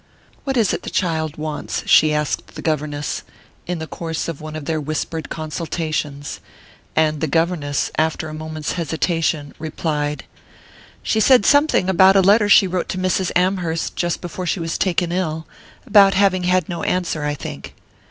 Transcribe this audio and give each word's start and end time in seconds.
"What 0.45 0.57
is 0.57 0.73
it 0.73 0.81
the 0.81 0.89
child 0.89 1.37
wants?" 1.37 1.83
she 1.85 2.11
asked 2.11 2.55
the 2.55 2.63
governess, 2.63 3.21
in 3.67 3.77
the 3.77 3.85
course 3.85 4.27
of 4.27 4.41
one 4.41 4.55
of 4.55 4.65
their 4.65 4.81
whispered 4.81 5.29
consultations; 5.29 6.39
and 6.95 7.21
the 7.21 7.27
governess, 7.27 7.91
after 7.99 8.27
a 8.27 8.33
moment's 8.33 8.71
hesitation, 8.71 9.53
replied: 9.59 10.23
"She 11.03 11.19
said 11.19 11.45
something 11.45 11.87
about 11.87 12.15
a 12.15 12.21
letter 12.21 12.49
she 12.49 12.65
wrote 12.65 12.89
to 12.89 12.97
Mrs. 12.97 13.31
Amherst 13.35 13.95
just 13.95 14.21
before 14.21 14.47
she 14.47 14.59
was 14.59 14.75
taken 14.75 15.11
ill 15.11 15.45
about 15.85 16.15
having 16.15 16.45
had 16.45 16.67
no 16.67 16.81
answer, 16.81 17.23
I 17.23 17.35
think." 17.35 17.75